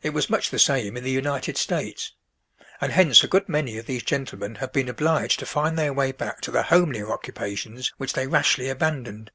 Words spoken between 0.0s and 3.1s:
It was much the same in the United States; and